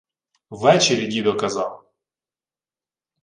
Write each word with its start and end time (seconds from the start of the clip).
—Ввечері 0.49 1.07
дідо 1.07 1.37
казав. 1.37 1.85